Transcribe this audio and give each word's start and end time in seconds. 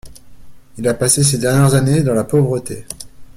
Il 0.79 0.87
a 0.87 0.95
passé 0.95 1.23
ses 1.23 1.37
dernières 1.37 1.75
années 1.75 2.01
dans 2.01 2.15
la 2.15 2.23
pauvreté. 2.23 2.85